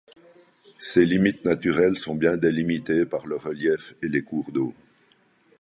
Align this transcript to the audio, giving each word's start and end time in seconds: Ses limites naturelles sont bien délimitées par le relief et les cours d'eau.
Ses 0.79 1.05
limites 1.05 1.45
naturelles 1.45 1.95
sont 1.95 2.15
bien 2.15 2.35
délimitées 2.35 3.05
par 3.05 3.27
le 3.27 3.35
relief 3.35 3.93
et 4.01 4.07
les 4.07 4.23
cours 4.23 4.51
d'eau. 4.51 4.73